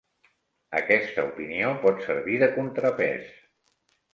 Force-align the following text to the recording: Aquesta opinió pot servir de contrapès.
Aquesta 0.79 1.25
opinió 1.27 1.75
pot 1.83 2.01
servir 2.07 2.41
de 2.45 2.51
contrapès. 2.57 3.29